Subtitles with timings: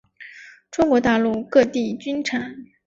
[0.71, 2.65] 中国大陆各地均产。